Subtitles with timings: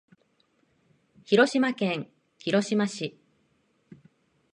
[1.25, 2.09] 広島県
[2.39, 3.19] 広島市